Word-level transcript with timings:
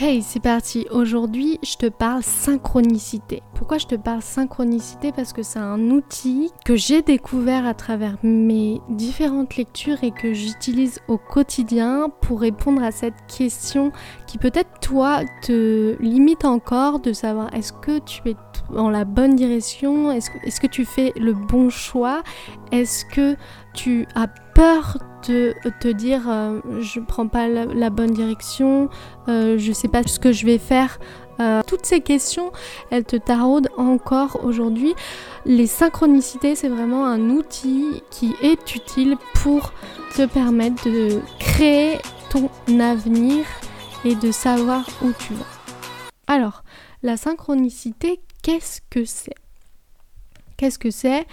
Hey, 0.00 0.22
c'est 0.22 0.38
parti. 0.38 0.86
Aujourd'hui, 0.92 1.58
je 1.64 1.74
te 1.74 1.86
parle 1.86 2.22
synchronicité. 2.22 3.42
Pourquoi 3.56 3.78
je 3.78 3.86
te 3.86 3.96
parle 3.96 4.22
synchronicité? 4.22 5.10
Parce 5.10 5.32
que 5.32 5.42
c'est 5.42 5.58
un 5.58 5.90
outil 5.90 6.52
que 6.64 6.76
j'ai 6.76 7.02
découvert 7.02 7.66
à 7.66 7.74
travers 7.74 8.16
mes 8.22 8.80
différentes 8.90 9.56
lectures 9.56 10.04
et 10.04 10.12
que 10.12 10.32
j'utilise 10.34 11.00
au 11.08 11.18
quotidien 11.18 12.12
pour 12.20 12.40
répondre 12.40 12.80
à 12.80 12.92
cette 12.92 13.26
question 13.26 13.90
qui 14.28 14.38
peut-être 14.38 14.78
toi 14.80 15.22
te 15.42 16.00
limite 16.00 16.44
encore 16.44 17.00
de 17.00 17.12
savoir 17.12 17.52
est-ce 17.52 17.72
que 17.72 17.98
tu 17.98 18.20
es 18.28 18.36
dans 18.72 18.90
la 18.90 19.04
bonne 19.04 19.34
direction? 19.34 20.12
Est-ce 20.12 20.60
que, 20.60 20.68
tu 20.68 20.84
fais 20.84 21.12
le 21.16 21.32
bon 21.32 21.70
choix? 21.70 22.22
Est-ce 22.70 23.04
que 23.04 23.34
tu 23.74 24.06
as 24.14 24.28
peur 24.54 24.98
de 25.28 25.54
te 25.80 25.88
dire 25.88 26.28
euh, 26.28 26.60
je 26.80 27.00
prends 27.00 27.28
pas 27.28 27.48
la, 27.48 27.90
bonne 27.90 28.12
direction, 28.12 28.88
euh, 29.28 29.58
je 29.58 29.72
sais 29.72 29.88
pas 29.88 30.02
ce 30.02 30.18
que 30.18 30.32
je 30.32 30.46
vais 30.46 30.58
faire. 30.58 30.98
Euh, 31.40 31.60
toutes 31.66 31.86
ces 31.86 32.00
questions, 32.00 32.50
elles 32.90 33.04
te 33.04 33.14
taraudent 33.14 33.68
encore 33.76 34.40
aujourd'hui. 34.44 34.94
Les 35.44 35.68
synchronicités, 35.68 36.56
c'est 36.56 36.68
vraiment 36.68 37.06
un 37.06 37.30
outil 37.30 38.02
qui 38.10 38.34
est 38.42 38.74
utile 38.74 39.16
pour 39.34 39.72
te 40.16 40.26
permettre 40.26 40.84
de 40.84 41.20
créer 41.38 41.98
ton 42.30 42.50
avenir 42.80 43.44
et 44.04 44.16
de 44.16 44.32
savoir 44.32 44.88
où 45.02 45.12
tu 45.18 45.34
vas. 45.34 45.46
Alors, 46.26 46.64
la 47.02 47.16
synchronicité, 47.16 48.20
qu'est-ce 48.42 48.80
que 48.90 49.04
c'est? 49.04 49.34
Qu'est-ce 50.56 50.78
que 50.78 50.90
c'est? 50.90 51.24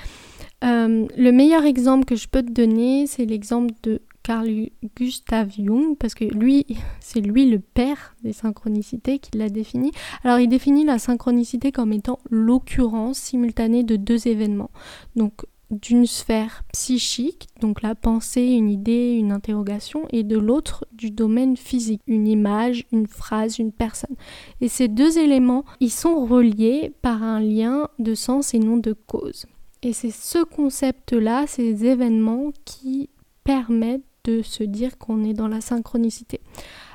Euh, 0.65 1.07
le 1.15 1.31
meilleur 1.31 1.65
exemple 1.65 2.05
que 2.05 2.15
je 2.15 2.27
peux 2.27 2.43
te 2.43 2.51
donner, 2.51 3.07
c'est 3.07 3.25
l'exemple 3.25 3.73
de 3.83 4.01
Carl 4.23 4.49
Gustav 4.97 5.51
Jung, 5.51 5.95
parce 5.99 6.15
que 6.15 6.25
lui, 6.25 6.65
c'est 6.99 7.21
lui 7.21 7.49
le 7.49 7.59
père 7.59 8.15
des 8.23 8.33
synchronicités 8.33 9.19
qui 9.19 9.37
l'a 9.37 9.49
défini. 9.49 9.91
Alors 10.23 10.39
il 10.39 10.47
définit 10.47 10.83
la 10.83 10.97
synchronicité 10.97 11.71
comme 11.71 11.93
étant 11.93 12.19
l'occurrence 12.29 13.19
simultanée 13.19 13.83
de 13.83 13.95
deux 13.95 14.27
événements. 14.27 14.71
Donc 15.15 15.45
d'une 15.71 16.05
sphère 16.05 16.63
psychique, 16.73 17.47
donc 17.59 17.81
la 17.81 17.95
pensée, 17.95 18.45
une 18.45 18.69
idée, 18.69 19.13
une 19.13 19.31
interrogation, 19.31 20.07
et 20.11 20.23
de 20.23 20.37
l'autre 20.37 20.85
du 20.91 21.11
domaine 21.11 21.57
physique, 21.57 22.01
une 22.07 22.27
image, 22.27 22.85
une 22.91 23.07
phrase, 23.07 23.59
une 23.59 23.71
personne. 23.71 24.15
Et 24.61 24.67
ces 24.67 24.87
deux 24.87 25.17
éléments, 25.17 25.65
ils 25.79 25.91
sont 25.91 26.25
reliés 26.25 26.93
par 27.01 27.23
un 27.23 27.39
lien 27.39 27.89
de 27.99 28.13
sens 28.15 28.53
et 28.53 28.59
non 28.59 28.77
de 28.77 28.93
cause. 28.93 29.45
Et 29.85 29.93
c'est 29.93 30.09
ce 30.09 30.43
concept-là, 30.43 31.45
ces 31.45 31.85
événements 31.85 32.51
qui 32.65 33.11
permettent 33.43 34.01
de 34.23 34.41
se 34.41 34.63
dire 34.63 34.97
qu'on 34.97 35.23
est 35.23 35.35
dans 35.35 35.47
la 35.47 35.61
synchronicité. 35.61 36.41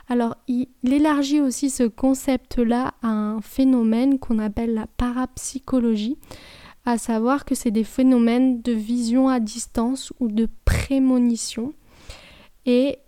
Alors, 0.08 0.36
il, 0.48 0.66
élargit 0.82 1.40
aussi 1.40 1.70
ce 1.70 1.84
concept-là 1.84 2.94
à 3.02 3.06
un 3.06 3.40
phénomène 3.42 4.18
qu'on 4.18 4.40
appelle 4.40 4.74
la 4.74 4.88
parapsychologie, 4.88 6.18
à 6.84 6.98
savoir 6.98 7.44
que 7.44 7.54
c'est 7.54 7.70
des 7.70 7.84
phénomènes 7.84 8.60
de 8.60 8.72
vision 8.72 9.28
à 9.28 9.38
distance 9.38 10.12
ou 10.18 10.26
de 10.26 10.48
prémonition. 10.64 11.72
Et 12.66 12.98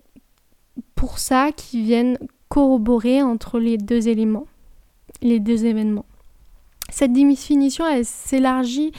pour 0.95 1.19
ça, 1.19 1.51
qui 1.51 1.83
viennent 1.83 2.17
corroborer 2.47 3.21
entre 3.21 3.59
les 3.59 3.77
deux 3.77 4.07
éléments, 4.07 4.47
les 5.21 5.41
deux 5.41 5.65
événements. 5.65 6.05
Cette 6.89 7.11
définition, 7.11 7.87
elle 7.87 8.05
s'élargit 8.05 8.91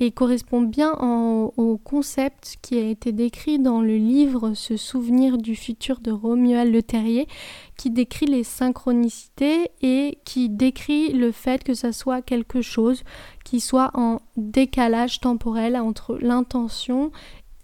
et 0.00 0.10
correspond 0.10 0.62
bien 0.62 0.92
au 0.94 1.76
concept 1.76 2.56
qui 2.62 2.78
a 2.78 2.88
été 2.88 3.12
décrit 3.12 3.58
dans 3.58 3.82
le 3.82 3.96
livre 3.96 4.54
Ce 4.54 4.76
souvenir 4.76 5.36
du 5.36 5.54
futur 5.54 6.00
de 6.00 6.10
Romuald 6.10 6.72
Le 6.72 6.82
Terrier, 6.82 7.28
qui 7.76 7.90
décrit 7.90 8.26
les 8.26 8.44
synchronicités 8.44 9.70
et 9.82 10.18
qui 10.24 10.48
décrit 10.48 11.12
le 11.12 11.32
fait 11.32 11.62
que 11.62 11.74
ça 11.74 11.92
soit 11.92 12.22
quelque 12.22 12.62
chose 12.62 13.02
qui 13.44 13.60
soit 13.60 13.90
en 13.94 14.20
décalage 14.36 15.20
temporel 15.20 15.76
entre 15.76 16.16
l'intention 16.20 17.12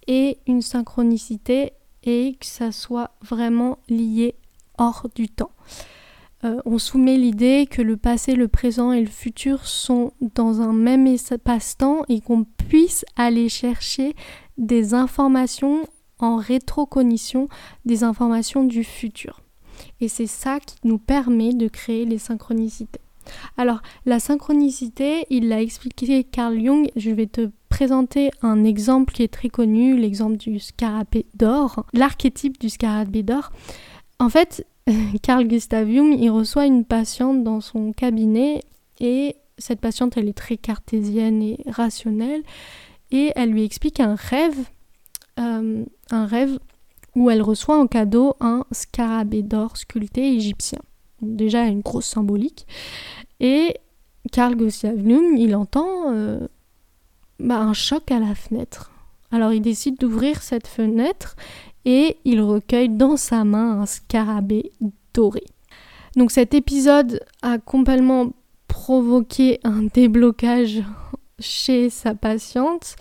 et 0.07 0.39
une 0.47 0.63
synchronicité 0.63 1.73
et 2.05 2.37
que 2.39 2.47
ça 2.47 2.71
soit 2.71 3.13
vraiment 3.23 3.79
lié 3.89 4.35
hors 4.79 5.09
du 5.15 5.29
temps. 5.29 5.51
Euh, 6.45 6.61
on 6.67 6.79
soumet 6.79 7.17
l'idée 7.17 7.67
que 7.71 7.83
le 7.83 7.97
passé, 7.97 8.35
le 8.35 8.49
présent 8.49 8.93
et 8.93 9.01
le 9.01 9.07
futur 9.07 9.67
sont 9.67 10.13
dans 10.35 10.61
un 10.61 10.73
même 10.73 11.07
espace-temps 11.07 12.03
et 12.09 12.21
qu'on 12.21 12.45
puisse 12.45 13.05
aller 13.17 13.49
chercher 13.49 14.15
des 14.59 14.95
informations 14.95 15.89
en 16.19 16.37
rétrocognition, 16.37 17.49
des 17.85 18.05
informations 18.05 18.65
du 18.65 18.85
futur. 18.85 19.41
Et 20.01 20.09
c'est 20.09 20.27
ça 20.27 20.61
qui 20.61 20.77
nous 20.85 20.99
permet 20.99 21.53
de 21.53 21.69
créer 21.69 22.05
les 22.05 22.19
synchronicités. 22.19 23.01
Alors, 23.57 23.83
la 24.05 24.21
synchronicité, 24.21 25.27
il 25.31 25.49
l'a 25.49 25.61
expliqué 25.61 26.23
Carl 26.25 26.59
Jung, 26.63 26.89
je 26.97 27.11
vais 27.11 27.27
te 27.27 27.51
présenter 27.69 28.31
un 28.43 28.65
exemple 28.65 29.13
qui 29.13 29.23
est 29.23 29.33
très 29.33 29.49
connu, 29.49 29.97
l'exemple 29.97 30.37
du 30.37 30.61
scarabée 30.61 31.27
d'or, 31.35 31.87
l'archétype 31.93 32.59
du 32.61 32.71
scarabée 32.71 33.23
d'or. 33.23 33.51
En 34.19 34.29
fait, 34.29 34.65
Carl 35.23 35.47
Gustav 35.47 35.89
Jung, 35.91 36.17
il 36.19 36.31
reçoit 36.31 36.67
une 36.67 36.85
patiente 36.85 37.43
dans 37.43 37.61
son 37.61 37.93
cabinet 37.93 38.63
et 39.01 39.37
cette 39.59 39.81
patiente, 39.81 40.17
elle 40.17 40.29
est 40.29 40.37
très 40.37 40.57
cartésienne 40.57 41.43
et 41.43 41.59
rationnelle 41.67 42.43
et 43.11 43.33
elle 43.37 43.51
lui 43.51 43.65
explique 43.65 44.01
un 44.01 44.15
rêve, 44.15 44.59
euh, 45.39 45.85
un 46.11 46.27
rêve 46.27 46.59
où 47.15 47.31
elle 47.31 47.43
reçoit 47.43 47.79
en 47.79 47.87
cadeau 47.87 48.35
un 48.41 48.65
scarabée 48.73 49.43
d'or 49.43 49.77
sculpté 49.77 50.35
égyptien. 50.35 50.81
déjà 51.23 51.65
une 51.65 51.81
grosse 51.81 52.07
symbolique. 52.07 52.67
Et 53.41 53.77
Carl 54.33 54.55
Gustav 54.55 54.97
Jung, 54.97 55.39
il 55.39 55.57
entend 55.57 56.13
euh, 56.13 56.47
bah, 57.41 57.59
un 57.59 57.73
choc 57.73 58.11
à 58.11 58.19
la 58.19 58.35
fenêtre. 58.35 58.93
Alors 59.31 59.53
il 59.53 59.61
décide 59.61 59.99
d'ouvrir 59.99 60.43
cette 60.43 60.67
fenêtre 60.67 61.37
et 61.85 62.17
il 62.25 62.41
recueille 62.41 62.89
dans 62.89 63.17
sa 63.17 63.45
main 63.45 63.81
un 63.81 63.87
scarabée 63.87 64.73
doré. 65.15 65.45
Donc 66.17 66.31
cet 66.31 66.55
épisode 66.55 67.21
a 67.43 67.59
complètement 67.59 68.33
provoqué 68.69 69.61
un 69.65 69.83
déblocage 69.93 70.83
chez 71.39 71.91
sa 71.91 72.15
patiente 72.15 72.97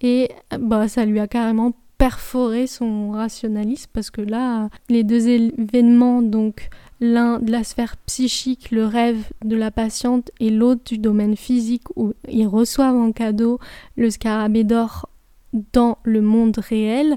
et 0.00 0.30
bah, 0.58 0.88
ça 0.88 1.04
lui 1.04 1.20
a 1.20 1.26
carrément 1.26 1.72
perforé 1.98 2.66
son 2.66 3.10
rationalisme 3.10 3.90
parce 3.92 4.10
que 4.10 4.22
là, 4.22 4.70
les 4.88 5.04
deux 5.04 5.28
événements, 5.28 6.22
donc 6.22 6.70
l'un 7.00 7.38
de 7.40 7.52
la 7.52 7.62
sphère 7.62 7.98
psychique, 8.06 8.70
le 8.70 8.86
rêve 8.86 9.22
de 9.44 9.54
la 9.54 9.70
patiente, 9.70 10.30
et 10.40 10.48
l'autre 10.48 10.80
du 10.86 10.96
domaine 10.96 11.36
physique 11.36 11.84
où 11.96 12.14
ils 12.26 12.46
reçoivent 12.46 12.96
en 12.96 13.12
cadeau 13.12 13.58
le 13.96 14.08
scarabée 14.08 14.64
d'or 14.64 15.09
dans 15.52 15.98
le 16.04 16.20
monde 16.20 16.58
réel, 16.58 17.16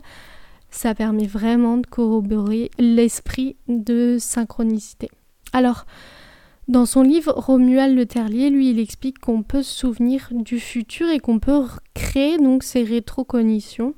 ça 0.69 0.95
permet 0.95 1.27
vraiment 1.27 1.77
de 1.77 1.85
corroborer 1.85 2.71
l'esprit 2.79 3.57
de 3.67 4.17
synchronicité. 4.19 5.09
Alors, 5.51 5.85
dans 6.67 6.85
son 6.85 7.03
livre, 7.03 7.33
Romuald 7.35 7.95
Le 7.95 8.05
Terlier, 8.05 8.49
lui, 8.49 8.71
il 8.71 8.79
explique 8.79 9.19
qu'on 9.19 9.44
peut 9.44 9.63
se 9.63 9.77
souvenir 9.77 10.29
du 10.31 10.59
futur 10.59 11.09
et 11.09 11.19
qu'on 11.19 11.39
peut 11.39 11.66
créer 11.94 12.38
donc 12.38 12.63
ces 12.63 12.83
rétrocognitions, 12.83 13.95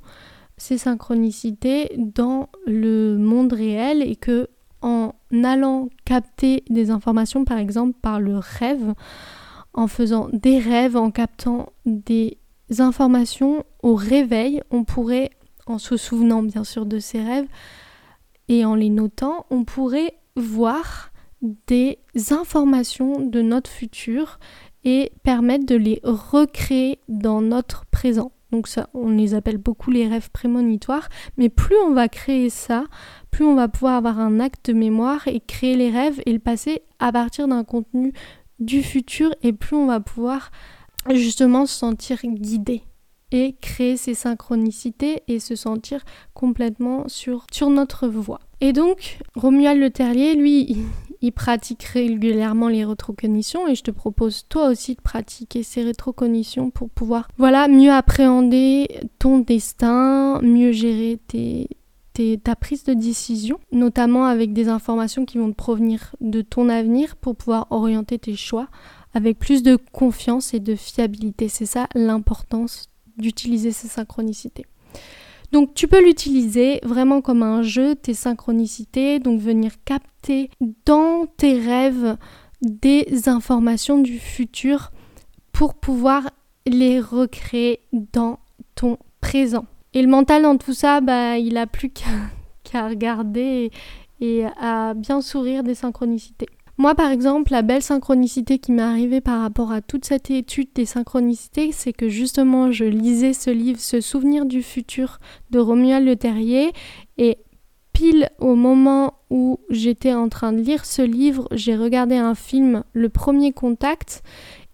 ces 0.57 0.77
synchronicités 0.77 1.91
dans 1.97 2.49
le 2.65 3.17
monde 3.17 3.53
réel 3.53 4.01
et 4.01 4.15
que 4.15 4.49
en 4.81 5.13
allant 5.43 5.89
capter 6.05 6.63
des 6.69 6.89
informations, 6.91 7.45
par 7.45 7.57
exemple 7.57 7.97
par 8.01 8.19
le 8.19 8.37
rêve, 8.37 8.93
en 9.73 9.87
faisant 9.87 10.29
des 10.31 10.59
rêves, 10.59 10.95
en 10.95 11.11
captant 11.11 11.73
des 11.85 12.37
informations 12.79 13.63
au 13.83 13.95
réveil, 13.95 14.61
on 14.71 14.83
pourrait 14.83 15.31
en 15.65 15.77
se 15.77 15.97
souvenant 15.97 16.43
bien 16.43 16.63
sûr 16.63 16.85
de 16.85 16.99
ses 16.99 17.21
rêves 17.21 17.47
et 18.47 18.65
en 18.65 18.75
les 18.75 18.89
notant, 18.89 19.45
on 19.49 19.63
pourrait 19.63 20.13
voir 20.35 21.11
des 21.67 21.99
informations 22.31 23.19
de 23.19 23.41
notre 23.41 23.69
futur 23.69 24.39
et 24.83 25.11
permettre 25.23 25.65
de 25.65 25.75
les 25.75 25.99
recréer 26.03 26.99
dans 27.07 27.41
notre 27.41 27.85
présent. 27.87 28.31
Donc 28.51 28.67
ça, 28.67 28.89
on 28.93 29.09
les 29.09 29.33
appelle 29.33 29.57
beaucoup 29.57 29.91
les 29.91 30.07
rêves 30.07 30.29
prémonitoires, 30.31 31.09
mais 31.37 31.49
plus 31.49 31.75
on 31.85 31.91
va 31.91 32.07
créer 32.07 32.49
ça, 32.49 32.85
plus 33.31 33.43
on 33.43 33.55
va 33.55 33.67
pouvoir 33.67 33.95
avoir 33.95 34.19
un 34.19 34.39
acte 34.39 34.69
de 34.69 34.73
mémoire 34.73 35.27
et 35.27 35.39
créer 35.39 35.75
les 35.75 35.89
rêves 35.89 36.21
et 36.25 36.31
le 36.31 36.39
passer 36.39 36.83
à 36.99 37.11
partir 37.11 37.47
d'un 37.47 37.63
contenu 37.63 38.13
du 38.59 38.83
futur 38.83 39.33
et 39.41 39.51
plus 39.51 39.75
on 39.75 39.87
va 39.87 39.99
pouvoir 39.99 40.51
justement 41.13 41.65
se 41.65 41.77
sentir 41.77 42.19
guidé 42.23 42.81
et 43.31 43.55
créer 43.59 43.97
ces 43.97 44.13
synchronicités 44.13 45.23
et 45.27 45.39
se 45.39 45.55
sentir 45.55 46.03
complètement 46.33 47.07
sur, 47.07 47.45
sur 47.51 47.69
notre 47.69 48.07
voie. 48.07 48.39
Et 48.61 48.71
donc, 48.71 49.19
Romuald 49.35 49.79
Le 49.79 49.89
Terlier, 49.89 50.35
lui, 50.35 50.77
il, 51.21 51.31
pratique 51.31 51.83
régulièrement 51.83 52.67
les 52.67 52.85
rétrocognitions 52.85 53.67
et 53.67 53.75
je 53.75 53.83
te 53.83 53.91
propose 53.91 54.45
toi 54.47 54.69
aussi 54.69 54.95
de 54.95 55.01
pratiquer 55.01 55.63
ces 55.63 55.83
rétrocognitions 55.83 56.69
pour 56.69 56.89
pouvoir, 56.89 57.27
voilà, 57.37 57.67
mieux 57.67 57.91
appréhender 57.91 58.87
ton 59.19 59.39
destin, 59.39 60.39
mieux 60.41 60.71
gérer 60.71 61.19
tes, 61.27 61.67
ta 62.43 62.55
prise 62.55 62.83
de 62.83 62.93
décision, 62.93 63.59
notamment 63.71 64.25
avec 64.25 64.53
des 64.53 64.67
informations 64.69 65.25
qui 65.25 65.37
vont 65.37 65.49
te 65.49 65.55
provenir 65.55 66.15
de 66.21 66.41
ton 66.41 66.69
avenir 66.69 67.15
pour 67.15 67.35
pouvoir 67.35 67.67
orienter 67.71 68.19
tes 68.19 68.35
choix 68.35 68.67
avec 69.13 69.39
plus 69.39 69.63
de 69.63 69.77
confiance 69.91 70.53
et 70.53 70.59
de 70.59 70.75
fiabilité. 70.75 71.47
C'est 71.47 71.65
ça 71.65 71.87
l'importance 71.95 72.89
d'utiliser 73.17 73.71
ces 73.71 73.87
synchronicités. 73.87 74.65
Donc 75.51 75.73
tu 75.73 75.87
peux 75.87 76.03
l'utiliser 76.03 76.79
vraiment 76.83 77.21
comme 77.21 77.43
un 77.43 77.61
jeu, 77.61 77.95
tes 77.95 78.13
synchronicités, 78.13 79.19
donc 79.19 79.39
venir 79.39 79.71
capter 79.85 80.49
dans 80.85 81.27
tes 81.37 81.59
rêves 81.59 82.17
des 82.61 83.29
informations 83.29 83.99
du 83.99 84.19
futur 84.19 84.91
pour 85.51 85.75
pouvoir 85.75 86.29
les 86.65 86.99
recréer 86.99 87.79
dans 87.93 88.39
ton 88.75 88.97
présent. 89.21 89.65
Et 89.95 90.01
le 90.01 90.09
mental 90.09 90.43
dans 90.43 90.57
tout 90.57 90.73
ça, 90.73 90.99
bah, 91.01 91.37
il 91.37 91.57
a 91.57 91.65
plus 91.65 91.89
qu'à 92.63 92.87
regarder 92.87 93.71
et, 94.19 94.39
et 94.39 94.45
à 94.59 94.93
bien 94.93 95.21
sourire 95.21 95.63
des 95.63 95.73
synchronicités. 95.73 96.47
Moi, 96.77 96.93
par 96.93 97.09
exemple, 97.09 97.53
la 97.53 97.61
belle 97.61 97.81
synchronicité 97.81 98.59
qui 98.59 98.73
m'est 98.73 98.81
arrivée 98.81 99.21
par 99.21 99.41
rapport 99.41 99.71
à 99.71 99.81
toute 99.81 100.03
cette 100.03 100.29
étude 100.29 100.67
des 100.75 100.85
synchronicités, 100.85 101.71
c'est 101.71 101.93
que 101.93 102.09
justement, 102.09 102.69
je 102.71 102.83
lisais 102.83 103.31
ce 103.31 103.49
livre, 103.49 103.79
ce 103.79 104.01
souvenir 104.01 104.45
du 104.45 104.61
futur 104.61 105.19
de 105.51 105.59
Romuald 105.59 106.05
Le 106.05 106.17
Terrier, 106.17 106.73
et 107.17 107.37
pile 107.93 108.29
au 108.39 108.55
moment 108.55 109.13
où 109.29 109.61
j'étais 109.69 110.13
en 110.13 110.27
train 110.27 110.51
de 110.51 110.59
lire 110.59 110.83
ce 110.83 111.01
livre, 111.01 111.47
j'ai 111.53 111.77
regardé 111.77 112.17
un 112.17 112.35
film, 112.35 112.83
Le 112.91 113.07
Premier 113.07 113.53
Contact, 113.53 114.21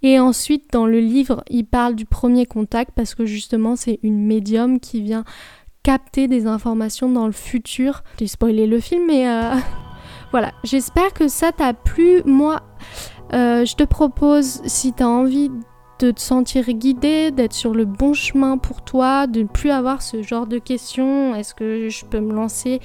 et 0.03 0.19
ensuite, 0.19 0.71
dans 0.71 0.85
le 0.85 0.99
livre, 0.99 1.43
il 1.49 1.65
parle 1.65 1.95
du 1.95 2.05
premier 2.05 2.45
contact 2.45 2.91
parce 2.95 3.13
que 3.13 3.25
justement, 3.25 3.75
c'est 3.75 3.99
une 4.03 4.25
médium 4.25 4.79
qui 4.79 5.01
vient 5.01 5.23
capter 5.83 6.27
des 6.27 6.47
informations 6.47 7.09
dans 7.09 7.25
le 7.25 7.31
futur. 7.31 8.03
J'ai 8.19 8.27
spoilé 8.27 8.67
le 8.67 8.79
film, 8.79 9.05
mais 9.07 9.27
euh, 9.27 9.55
voilà, 10.31 10.53
j'espère 10.63 11.13
que 11.13 11.27
ça 11.27 11.51
t'a 11.51 11.73
plu. 11.73 12.21
Moi, 12.25 12.61
euh, 13.33 13.65
je 13.65 13.75
te 13.75 13.83
propose, 13.83 14.61
si 14.65 14.93
tu 14.93 15.03
as 15.03 15.07
envie 15.07 15.51
de 16.01 16.09
te 16.09 16.19
sentir 16.19 16.65
guidé, 16.73 17.29
d'être 17.29 17.53
sur 17.53 17.73
le 17.73 17.85
bon 17.85 18.13
chemin 18.13 18.57
pour 18.57 18.81
toi, 18.81 19.27
de 19.27 19.43
ne 19.43 19.47
plus 19.47 19.69
avoir 19.69 20.01
ce 20.01 20.23
genre 20.23 20.47
de 20.47 20.57
questions, 20.57 21.35
est-ce 21.35 21.53
que 21.53 21.89
je 21.89 22.05
peux 22.05 22.19
me 22.19 22.33
lancer, 22.33 22.81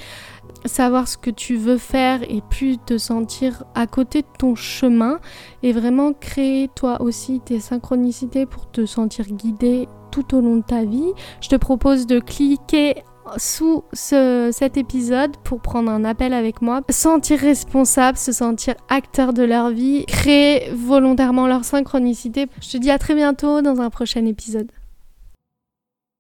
savoir 0.67 1.09
ce 1.09 1.17
que 1.17 1.31
tu 1.31 1.57
veux 1.57 1.79
faire 1.79 2.21
et 2.29 2.43
plus 2.51 2.77
te 2.79 2.99
sentir 2.99 3.65
à 3.75 3.87
côté 3.87 4.21
de 4.21 4.27
ton 4.39 4.55
chemin 4.55 5.19
et 5.63 5.73
vraiment 5.73 6.13
créer 6.13 6.69
toi 6.69 7.01
aussi 7.01 7.41
tes 7.41 7.59
synchronicités 7.59 8.45
pour 8.45 8.71
te 8.71 8.85
sentir 8.85 9.25
guidé 9.27 9.89
tout 10.11 10.35
au 10.35 10.43
long 10.43 10.57
de 10.57 10.63
ta 10.63 10.85
vie. 10.85 11.13
Je 11.41 11.49
te 11.49 11.57
propose 11.57 12.07
de 12.07 12.21
cliquer 12.21 13.03
sous 13.37 13.85
cet 13.93 14.77
épisode 14.77 15.37
pour 15.45 15.61
prendre 15.61 15.91
un 15.91 16.05
appel 16.05 16.33
avec 16.33 16.63
moi, 16.63 16.83
sentir 16.91 17.39
responsable, 17.41 18.19
se 18.19 18.33
sentir 18.33 18.75
acteur 18.89 19.33
de 19.33 19.43
leur 19.43 19.71
vie, 19.71 20.05
créer 20.07 20.71
volontairement 20.73 21.47
leur 21.47 21.65
synchronicité. 21.65 22.47
Je 22.61 22.71
te 22.71 22.77
dis 22.77 22.91
à 22.91 22.99
très 22.99 23.15
bientôt 23.15 23.63
dans 23.63 23.81
un 23.81 23.91
prochain 23.91 24.25
épisode. 24.27 24.71